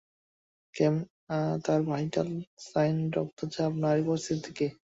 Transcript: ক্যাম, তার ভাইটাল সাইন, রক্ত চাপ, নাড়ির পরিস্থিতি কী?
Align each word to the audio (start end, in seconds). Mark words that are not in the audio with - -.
ক্যাম, 0.75 0.95
তার 1.65 1.79
ভাইটাল 1.83 2.29
সাইন, 2.67 2.95
রক্ত 3.15 3.39
চাপ, 3.53 3.71
নাড়ির 3.81 4.05
পরিস্থিতি 4.07 4.51
কী? 4.57 4.67